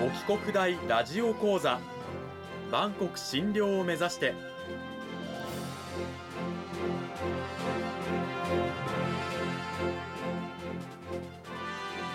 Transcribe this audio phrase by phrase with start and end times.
[0.00, 1.80] 沖国大ラジオ講座
[2.70, 4.34] 万国診療を目指して。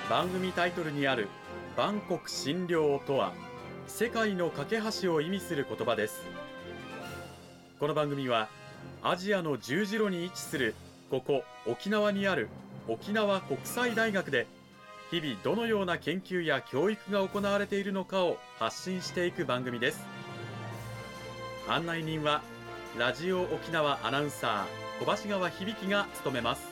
[0.10, 1.28] 番組タイトルにある
[1.76, 3.34] 「万国診療」とは
[3.88, 6.22] 世界の架け橋を意味する言葉です。
[7.80, 8.48] この番組は
[9.02, 10.76] アジアの十字路に位置する
[11.14, 12.50] ここ沖縄にある
[12.88, 14.48] 沖縄国際大学で
[15.12, 20.04] 日々どのような研究や教育が行われているのかを発信していく番組です。
[21.70, 22.42] 案内人は
[22.98, 26.68] ラジオ沖縄アナウンサー小橋川響が務めます。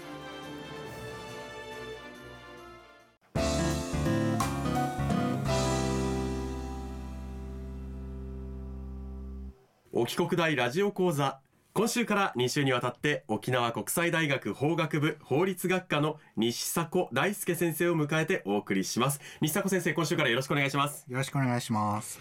[9.93, 11.41] 沖国大ラジオ講座
[11.73, 19.21] 今週から2週にわたって沖縄国際大学法学部法律学科の西迫大輔先生を迎えてお送りします。
[19.39, 21.05] 西迫先生今週からよろしくお願いします。
[21.07, 22.19] よろしくお願いします。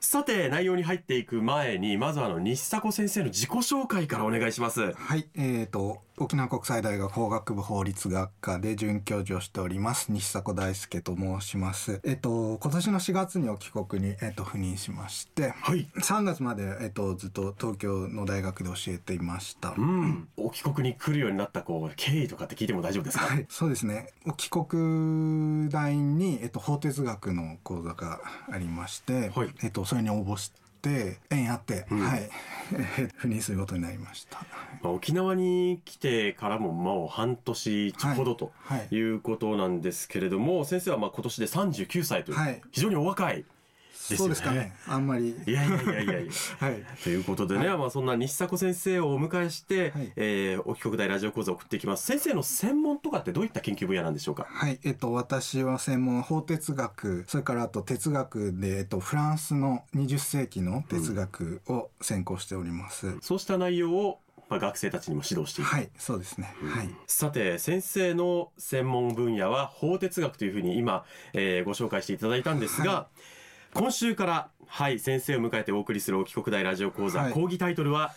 [0.00, 4.92] さて内容に入っていく前にまずあの西迫先生の自己紹介からお願いします。
[4.92, 12.00] はいえーと沖縄国際大学法学部法律学科で准教授をしております西迫大輔と申します。
[12.04, 15.88] えっ、と今年の4月に沖国にえっ、と赴任しましてはい。
[15.96, 19.74] 3月までえっ、とずっと東京の大学で教えていました。
[19.78, 20.28] うん。
[20.36, 23.24] 沖国に来るようになったこう経緯とかって聞いても大丈夫ですか？
[23.26, 24.12] はい、そうですね。
[24.36, 29.50] 帰国大に、えっと、法哲学の講座がありまして、はい。
[29.62, 30.58] えっと、それに応募して
[31.30, 31.98] 縁あって、うん。
[32.00, 32.28] はい。
[33.20, 34.38] 赴任することになりました。
[34.82, 38.94] まあ沖縄に来てからももう半年ほどとはい。
[38.94, 42.60] いうことなんですけれども、先生はまあ今年で39歳という、はい。
[42.70, 43.44] 非常にお若い
[44.16, 44.50] そうですか。
[44.52, 45.36] ねあんまり。
[45.46, 46.20] いやいやいやいや。
[46.20, 46.84] い やはい。
[47.02, 50.12] ということでね、まあそんな西迫先生をお迎えして、はい。
[50.16, 52.06] えー沖国大ラジオ講座を送っていきます。
[52.06, 54.46] 先生の専門とかってどういった研究分野なんでしょうか？
[54.48, 63.16] はい、えっと、私は専門法哲学、それからあと哲学で、えっと、フランスの20世紀の哲学を専攻しております。
[63.20, 66.54] そうした内容を、まあ、学生たちにも指導していく、はい、そうですね。
[66.64, 66.90] はい。
[67.06, 71.04] さて先生の専門分野は法哲学というふうに今、
[71.34, 73.08] えーご紹介していただいたんですが、は
[73.74, 77.32] 今週からはい先生を迎えてお送りする沖国大ラジオ講座、はい。
[77.32, 78.12] 講義タイトルは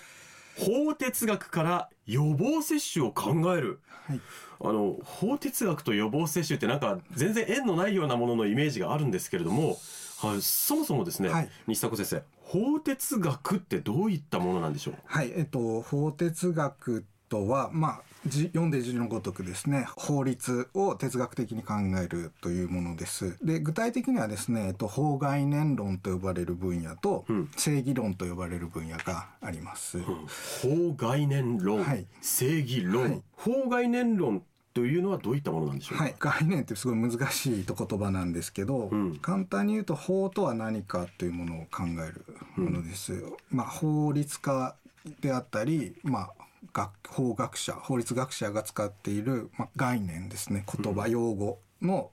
[0.57, 3.79] 法哲学から予防接種を考える。
[4.07, 4.21] はい。
[4.63, 9.77] あの法哲学と予防接種ってなんか全然縁のないようなもののイメージがあるんですけれども、
[10.19, 11.49] はい、そもそもですね、はい。
[11.67, 14.95] 西迫先生法哲学ってどういったものなんでしょう？
[15.05, 23.37] はい、えっと、法哲学とは、まあ、じ読んで字のごとくですね、法律を哲学的に考えるというものです。
[23.43, 27.49] で、具体的にはですね、えっと、法概念論と呼ばれる分野と、うん。
[27.55, 29.99] 正義論と呼ばれる分野があります。
[30.01, 32.05] 法概念論、はい。
[32.21, 33.21] 正義論、はい。
[33.37, 34.43] 法概念論
[34.73, 39.15] というのはどういったものなんでしょうか、はい、概念ってすごい難しい言葉なんですけど、うん。
[39.17, 42.25] 簡単に言うと法とは何かというものを考える
[42.57, 43.37] ものですよ。
[43.49, 44.75] まあ法律家
[45.21, 46.41] であったり、まあ
[46.73, 50.65] 学法学者法律学者が使っている、まあ、概念ですね。
[50.81, 52.11] 言葉、用語の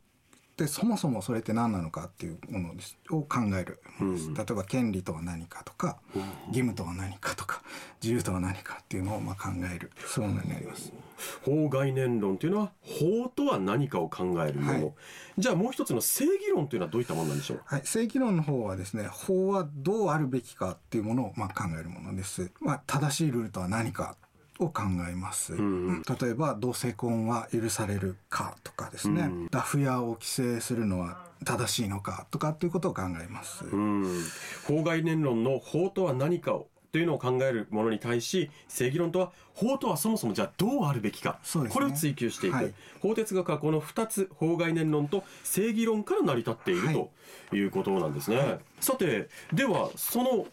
[0.56, 2.98] でそもそもそれって何なのかっていうものです。
[3.10, 4.34] を考えるものです、うん。
[4.34, 5.98] 例えば権利とは何かとか
[6.48, 7.62] 義務とは何かとか
[8.02, 9.92] 自由とは何かっていうのをまあ考える。
[10.04, 10.92] そういうのになります。
[11.44, 14.94] 法概念論というのは法とは何かを考えるもの、はい。
[15.38, 17.60] じゃあもう一つの正義論というのはどういったものなんでしょう？
[17.64, 24.16] はい、正規論の方はですね法はどうあるべきかっていうものをまあ考えるものです、まあ、正しいルールとは何か
[24.58, 26.02] を考えます、んうん。
[26.20, 29.48] 例えば同性婚は許されるかとかですね、うん。
[29.48, 34.22] ダフ屋を規制するのは正しいのかとかっていうことを考えます、うん。
[34.66, 41.68] 法概念論の法とは何かをというのを考えるものに対し正義論とは法とはそもそもじゃあどうあるべきか、ね。
[41.68, 42.72] これを追求していく、はい。
[43.00, 46.94] 法哲学はこの2つ法概念論と正義論から成り立っている、はい。
[47.50, 50.46] ということなんですね、さてではその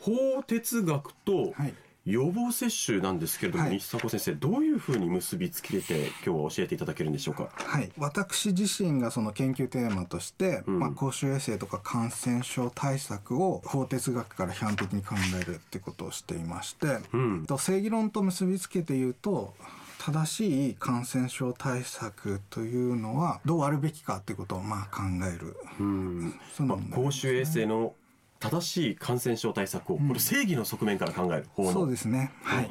[0.00, 1.74] 法哲学とはい
[2.04, 3.78] 予防接種なんですけれども、はい。
[3.78, 7.48] 西迫先生どういうふうに結びつけて今日は教えていただけるんでしょうか？
[7.54, 10.78] はい、私自身がその研究テーマとして、うん。
[10.80, 17.46] まあ、公衆衛生とか感染症対策を法哲学から批判的に考えるってことをしていまして、うん。
[17.46, 19.54] と正義論と結びつけて言うと
[20.00, 25.56] 正しい感染症対策というのはどうあるべきかっていうことをまあ考える。
[25.78, 26.34] うん。
[26.56, 27.94] そのまあ、公衆衛生の
[28.42, 31.72] 正しい感染症対策を、これ正義の側面から考える方の。
[31.72, 32.32] そうですね。
[32.42, 32.70] はい、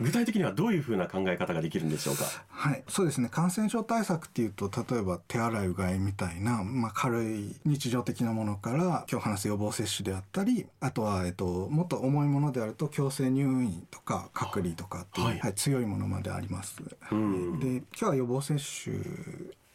[0.00, 2.24] 具体的にはどういうふうな考え方ができるんでしょうか？
[2.48, 3.28] はい、そうですね。
[3.30, 15.38] 感染症対策っていうと例えば手洗いうがいみたいな、まあ、軽い日常的なものから今日話す予防接種であったりあとは、えっと、もっと重いものであると強制入院とか隔離とかっていう、はい。
[15.38, 16.82] はい強いものまであります。
[17.12, 17.60] うん。
[17.60, 18.96] で今日は予防接種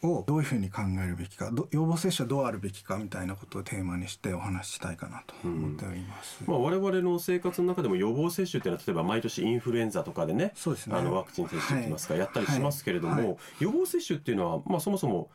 [0.02, 6.42] をどういうふうに考えるべきかど予防接種はどうあるべきかみたいなことをテーマにしてお話ししたいかなと思っております。
[6.46, 10.96] まあ、我々の生活の中でも予防接種っていうのは例えば毎年インフルエンザとかでねそうですね。
[10.96, 13.26] あのワクチン接種いきますか、やったりしますけれども、はい。
[13.26, 13.36] はい。
[13.60, 15.30] 予防接種っていうのは、まあ、そもそも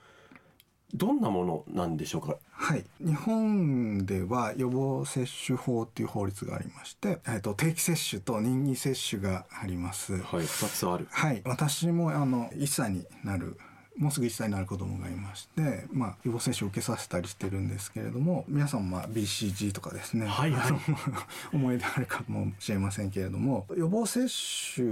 [0.94, 2.38] どんなものなんでしょうか？
[2.51, 10.13] はい、日本では予防接種法っていう法律がありまして、えっと定期接種と任意接種があります。
[10.13, 10.44] はい。
[10.44, 11.07] 2つある。
[11.12, 13.57] はい、私もあの1歳になる
[13.97, 20.74] もうすぐ1歳になる子供がいまして、まあ、予防接種を受けさせたりしてるんですけれども皆さんもまあ BCG とかですね、はいはい。
[21.56, 24.27] 思い出あるかもしれませんけれども予防接
[24.75, 24.86] 種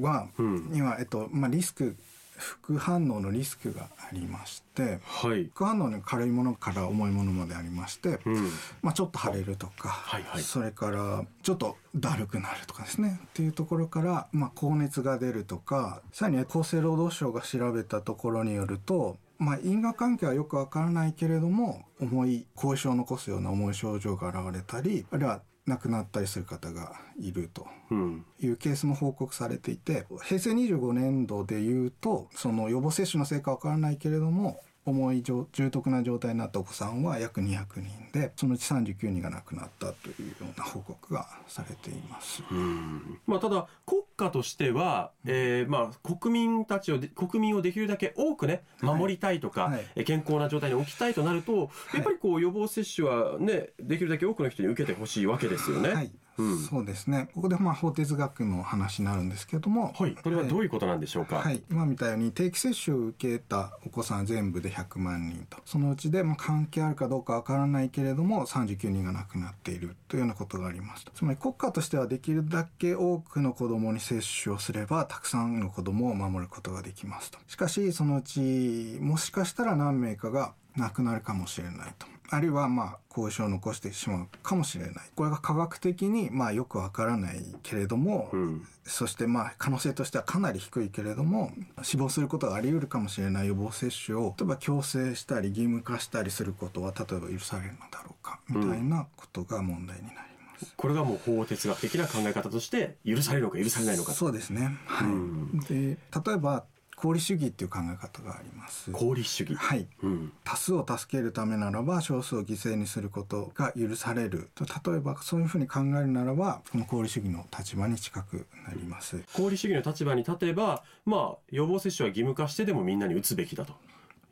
[0.00, 0.70] は、うん。
[0.70, 1.96] には、えっとまあ、リスク
[2.40, 8.50] 副反応のリスクがありましてはい、副反応の軽いものから重いものまでありまして、うん、
[8.82, 10.42] まあ、ちょっと腫れるとか、はいはい。
[10.42, 42.42] それからちょっとだるくなるとかですねっていうところから、まあ、高熱が出るとかさらに厚生労働省が調べたところによると、まあ、因果関係はよくわからないけれども重い後遺症を残すような重い症状が現れたりあるいは亡くなったりする方がいるとうん、いうケースも報告されていて平成25年度でいうとその予防接種の成果は分からないけれども重い重重篤な状態になったお子さんは約200人でそのうち39人が亡くなったというような報告がされています。
[42.50, 49.86] うんまあ、ただ国家としては、えーまあ、国民たちをで国民をできるだけ多くね守りたいとか、はい。
[49.96, 55.90] え健康な状態に置きたいとなると、やっぱりこう予防接種はねできるだけ多くの人に受けてほしいわけですよね。
[55.90, 56.58] はい、うん。
[56.58, 57.28] そうですね。
[57.34, 61.36] ここでまあ法哲学の話になるんですけども、はい、これはどういうことなんでしょうか？
[61.36, 65.58] はい、今みたいに定期接種を受けたお子さん全部で100万人と。
[65.64, 77.38] そのうちでまあ関係あるかどうかわからないけれども39人が亡くなっているというようなことがありますつまり国家としてはできるだけ多くの子どもに接種をすればたくさんの子どもを守ることができますと。
[77.46, 82.06] しかしそのうちもしかしたら何名かが亡くなるかもしれないと。
[82.32, 84.94] あるいはまあ後遺症を残してしまうかもしれない。
[85.16, 88.66] これが科学的にまあよくわからないけれども、うん。
[88.84, 100.74] そしてまあ可能性としてはかなり低いけれども死亡することがあり得るかもしれない予防接種を例えば強制したり義務化したりすることは例えば許されるのだろうかみたいなことが問題になります。
[100.76, 104.12] これがもう法哲学的な考え方として許されるのか許されないのか。
[104.12, 105.08] そうですね、はい。
[105.08, 105.60] うん。
[105.60, 106.64] で例えば
[107.00, 108.90] 功利主義っていう考え方があります。
[108.90, 109.54] 功利主義。
[109.54, 110.32] はいうん。
[110.44, 119.22] 多数を助けるためならば少数を犠牲にすることが許されると例えばそういうふうに考えるならばこの功利主義の立場に近くなります。
[119.34, 123.72] 功利主義の立場に立てば、まあ予防接種は義務化してでもみんなに打つべきだと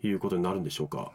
[0.02, 1.10] いうことになるんでしょうか。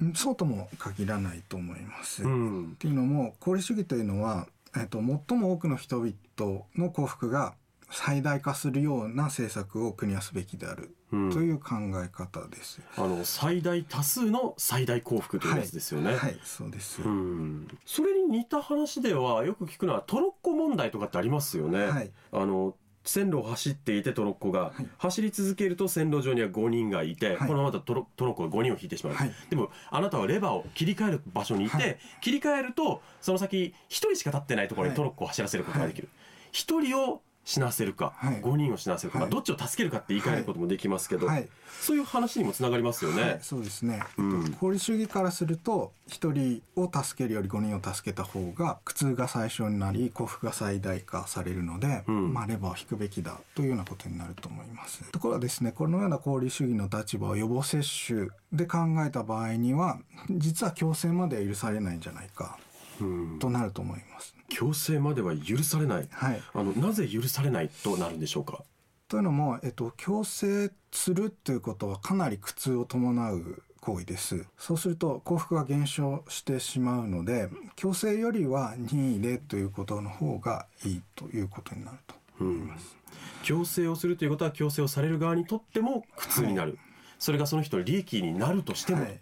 [0.00, 2.22] うんそうとも限らないと思います。
[2.22, 2.76] っうん。
[2.78, 4.46] ていうのも功利主義というのは、
[4.76, 4.98] えっと、
[5.28, 7.54] 最も多くの人々の幸福が
[7.90, 11.32] 最大化するような政策を国はすべきであるうん。
[11.32, 11.74] という考
[12.04, 12.80] え方です。
[12.96, 16.16] あの最大多数の最大幸福というやつですよね。
[16.16, 17.02] はい、そうです。
[17.02, 21.86] うん、それに似た話ではよく聞くのはトロッコ問題とかってありますよね。
[21.86, 22.74] はい、あの
[23.04, 24.86] 線路を走っていてトロッコが、はい。
[24.98, 27.48] 走り続けると線路上には5人がいて、はい。
[27.48, 29.32] このままだとトロトロッコが5人を引いてしまう、はい。
[29.48, 31.98] でもあなたはレバーを切り替える場所にいて、はい。
[32.20, 34.96] 切り替えるとその先1人しか立ってないところにはい。
[34.96, 36.08] トロッコを走らせることができる、
[36.52, 38.42] 1人を死なせるか、はい。
[38.42, 39.30] 5人を死なせるか、はい。
[39.30, 41.48] どっちを助けるかって言い換えることもできますけど、はい、
[41.80, 43.22] そういう話にもつながりますよね。
[43.22, 44.02] はい、そうですね。
[44.18, 44.46] うん。
[44.56, 52.34] 功利主義からすると一人を助けるより5人を助けた方が苦痛が最小になり幸福が最大化されるので、うん。
[52.34, 55.08] まあレバーを引くべきだというようなことになると思います。
[55.12, 60.00] ところがですねこのような功利主義の立場を予防接種で考えた場合には
[60.30, 62.58] 実は強制までは許されないんじゃないか
[63.00, 63.38] うん。
[63.38, 64.35] となると思います。
[64.58, 66.08] 強制までは許されない。
[66.10, 68.64] はい、あのなぜ許されないとなるんでしょうか？
[69.06, 74.46] というのも、えっと、強制するということはかなり苦痛を伴う行為です。
[74.56, 82.96] そうすると幸福が減少してしまうので強制よりは任意でということの方がいいということになると思います、
[83.42, 86.78] 強制をするということは強制をされる側にとっても苦痛になる、
[87.18, 89.20] それがその人の利益になるとしても、はい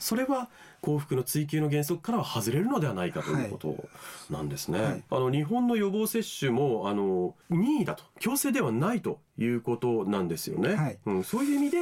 [0.00, 0.48] それは
[0.80, 3.88] 幸福の追求の原則からは外れるのではないかということ
[4.30, 4.80] なんですね。
[4.80, 10.74] はいあの日本の予防接種もあの任意だと強制ではないということなんですよね。
[10.74, 11.78] はいうん、そういう意味で、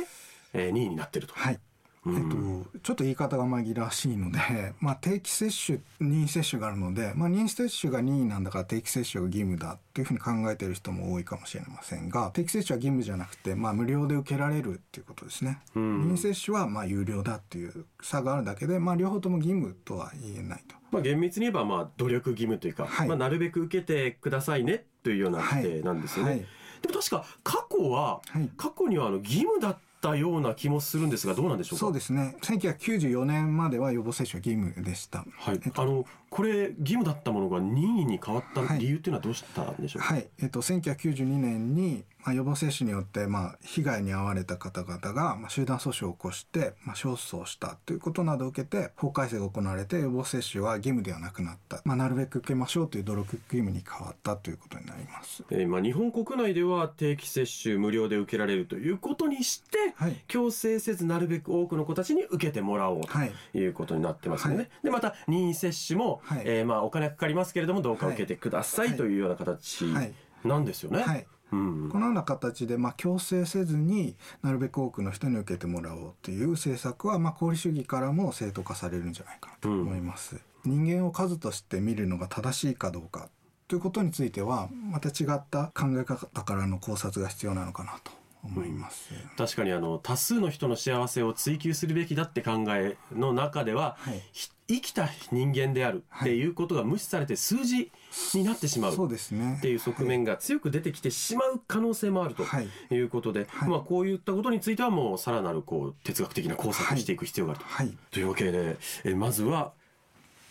[0.52, 1.34] えー任意になっていると。
[1.34, 1.58] はい
[2.06, 4.38] えっと、ちょっと言い方が紛らわしいので、
[4.80, 15.60] まあ、定期接種任意接種があるので、まあ、任意接種が任意なんだから定期接種が義務だっていうふうに考えている人も多いかもしれませんが定期接種は義務じゃなくて、まあ、無料で受けられるっていうことですね。
[15.74, 20.76] 任意接種はまあ有料だっていう差があるだけで、まあ、両方とも義務とは言えないと。
[20.90, 26.30] まあ、厳密に言えばまあ努力義務というか、はいまあ、なるべく受けてくださいねというような規定なんですよね。
[26.30, 26.46] はい
[26.82, 29.80] でも確か過去は、はい過去にはあの義務だった
[30.16, 31.80] ような気もするんですがどうなんでしょうか？
[31.80, 32.36] そうですね。
[32.42, 35.24] 1994年までは予防接種は義務でした。
[35.38, 35.60] はい。
[35.64, 38.78] えっ、とあのこれ義務だったものが任意に変わったはい。
[38.78, 40.02] 理由っていうのはどうしたんでしょう？
[40.02, 55.44] か、はい、えっと、1992年に、まあ、予防接種によって、まあ、被害に遭われた方々が、まあ、集団訴訟を起こして、まあ、勝訴したということなどを受けて法改正が行われて予防接種は義務ではなくなった、まあ、なるべく受けましょうという努力義務に変わったということになります。
[55.50, 60.24] えーまあ、日本国内では定期接種無料で受けられるということにして、はい。
[60.26, 63.32] 強制せずなるべく多くの子たちに受けてもらおうはい。
[63.52, 64.56] ということになってますよね。
[64.56, 64.68] はい。
[64.84, 66.42] でまた任意接種も、はい。
[66.44, 68.96] えーまあ、お金がかかりますけれどもどうかはい受けてください、はい。
[68.96, 70.12] というような形はい。
[70.44, 71.02] なんですよね。
[71.02, 80.36] はいうんこのような形で、まあ、強制せずになるべく多くの人に受けてもらおうという政策は、まあ、功利主義からも正当化されるんじゃないかなと思います。
[80.64, 83.28] 人間を数として見るのが正しいかどうか
[83.68, 89.12] ということについてはまた違った考え方からの考察が必要なのかなと思います。
[89.36, 97.90] 確かにあの多数の人の幸せを追求するべきだって考えの中では、はいひ生きた人間であるっていうことが無視されて数字
[98.34, 99.56] になってしまうそうですね。
[99.58, 107.66] っていう側面が強く出てきてしまう可能性もあるとはいいうことで、はいまあこういったことについてはもうさらなるこう哲学的な考察をしていく必要があると。
[107.66, 107.96] はい。
[108.10, 109.72] というわけでえまずは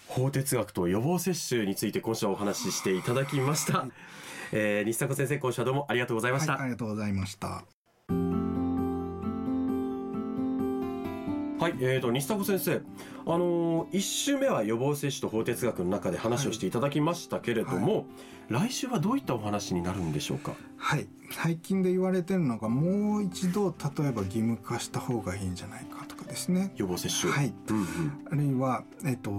[0.08, 3.86] 法哲学と予防接種について今週はお話ししていただきました。
[4.52, 6.54] えー西迫先生今週はどうもありがとうございました。
[6.54, 7.77] はい、ありがとうございました。
[11.68, 12.82] はい、えー、と西迫先生、
[13.26, 18.06] あのー、1週目は予防接種と法哲学の中で話をしていただきましたけれども、
[18.48, 20.54] 来週はどういったお話になるんでしょうか？
[20.78, 21.08] はい。
[21.30, 23.68] 最近で言われてるのがもう一度
[24.00, 26.72] 例えば義務化した方がいいんじゃないかとかですね。
[26.78, 27.30] 予防接種。
[27.34, 27.54] はい。
[27.70, 27.86] うんうん。
[28.32, 29.30] あるいは、えっと、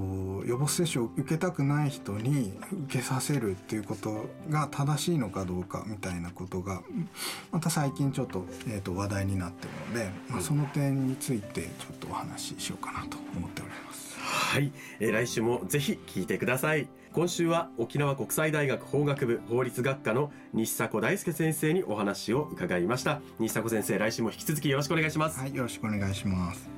[0.44, 2.52] 予防接種を受けたくない人に
[2.88, 6.82] 受けさせるっていうことが正しいのかどうかみたいなことが
[7.52, 14.17] また最近ちょっと,、えっと話題になってるので、まあ、その点についてちょっとお話ししようかなと思っております。
[14.21, 16.88] はい、えー来週もぜひ聞いてください。
[17.12, 23.21] 今週は沖縄国際大学法学部法律学科の西迫大輔先生にお話を伺いました。
[23.38, 25.40] 西迫先生、来週も引き続きよろしくお願いします。
[25.40, 26.77] はい、よろしくお願いします。